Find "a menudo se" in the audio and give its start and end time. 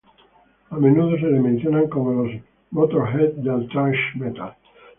0.71-1.27